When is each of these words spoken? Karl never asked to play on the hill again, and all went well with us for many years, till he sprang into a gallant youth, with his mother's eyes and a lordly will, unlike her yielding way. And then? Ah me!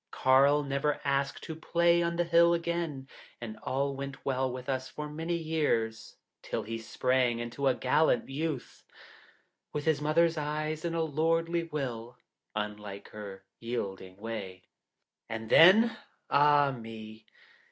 Karl 0.09 0.63
never 0.63 0.99
asked 1.05 1.43
to 1.43 1.55
play 1.55 2.01
on 2.01 2.15
the 2.15 2.23
hill 2.23 2.55
again, 2.55 3.07
and 3.39 3.55
all 3.61 3.95
went 3.95 4.25
well 4.25 4.51
with 4.51 4.67
us 4.67 4.89
for 4.89 5.07
many 5.07 5.35
years, 5.37 6.15
till 6.41 6.63
he 6.63 6.79
sprang 6.79 7.37
into 7.37 7.67
a 7.67 7.75
gallant 7.75 8.27
youth, 8.27 8.81
with 9.71 9.85
his 9.85 10.01
mother's 10.01 10.39
eyes 10.39 10.83
and 10.83 10.95
a 10.95 11.03
lordly 11.03 11.61
will, 11.65 12.17
unlike 12.55 13.09
her 13.09 13.43
yielding 13.59 14.17
way. 14.17 14.63
And 15.29 15.51
then? 15.51 15.95
Ah 16.31 16.71
me! 16.71 17.27